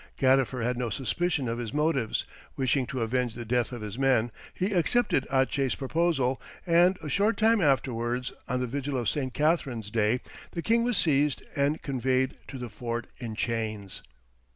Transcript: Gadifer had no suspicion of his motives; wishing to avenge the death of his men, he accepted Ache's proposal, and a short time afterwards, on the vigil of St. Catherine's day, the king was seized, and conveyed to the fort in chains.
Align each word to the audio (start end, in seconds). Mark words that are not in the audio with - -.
Gadifer 0.17 0.63
had 0.63 0.77
no 0.79 0.89
suspicion 0.89 1.47
of 1.47 1.59
his 1.59 1.75
motives; 1.75 2.25
wishing 2.57 2.87
to 2.87 3.01
avenge 3.01 3.35
the 3.35 3.45
death 3.45 3.71
of 3.71 3.83
his 3.83 3.99
men, 3.99 4.31
he 4.51 4.73
accepted 4.73 5.27
Ache's 5.31 5.75
proposal, 5.75 6.41
and 6.65 6.97
a 7.03 7.07
short 7.07 7.37
time 7.37 7.61
afterwards, 7.61 8.33
on 8.47 8.61
the 8.61 8.65
vigil 8.65 8.97
of 8.97 9.07
St. 9.09 9.31
Catherine's 9.31 9.91
day, 9.91 10.21
the 10.53 10.63
king 10.63 10.83
was 10.83 10.97
seized, 10.97 11.43
and 11.55 11.83
conveyed 11.83 12.35
to 12.47 12.57
the 12.57 12.67
fort 12.69 13.05
in 13.19 13.35
chains. 13.35 14.01